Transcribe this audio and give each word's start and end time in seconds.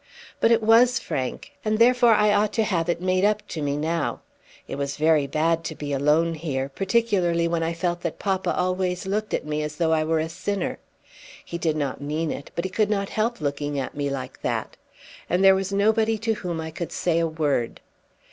"But 0.39 0.49
it 0.49 0.63
was, 0.63 0.97
Frank; 0.97 1.51
and 1.63 1.77
therefore 1.77 2.15
I 2.15 2.33
ought 2.33 2.51
to 2.53 2.63
have 2.63 2.89
it 2.89 3.03
made 3.03 3.23
up 3.23 3.47
to 3.49 3.61
me 3.61 3.77
now. 3.77 4.21
It 4.67 4.75
was 4.79 4.97
very 4.97 5.27
bad 5.27 5.63
to 5.65 5.75
be 5.75 5.93
alone 5.93 6.33
here, 6.33 6.69
particularly 6.69 7.47
when 7.47 7.61
I 7.61 7.73
felt 7.73 8.01
that 8.01 8.17
papa 8.17 8.51
always 8.57 9.05
looked 9.05 9.31
at 9.35 9.45
me 9.45 9.61
as 9.61 9.75
though 9.75 9.91
I 9.93 10.03
were 10.03 10.17
a 10.17 10.27
sinner. 10.27 10.79
He 11.45 11.59
did 11.59 11.75
not 11.77 12.01
mean 12.01 12.31
it, 12.31 12.49
but 12.55 12.65
he 12.65 12.71
could 12.71 12.89
not 12.89 13.09
help 13.09 13.39
looking 13.41 13.77
at 13.77 13.93
me 13.95 14.09
like 14.09 14.41
that. 14.41 14.75
And 15.29 15.43
there 15.43 15.53
was 15.53 15.71
nobody 15.71 16.17
to 16.17 16.33
whom 16.33 16.59
I 16.59 16.71
could 16.71 16.91
say 16.91 17.19
a 17.19 17.27
word." 17.27 17.79